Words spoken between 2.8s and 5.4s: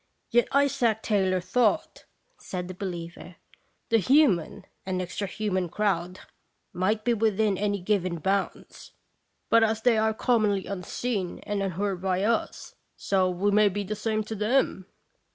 liever, "the human and extra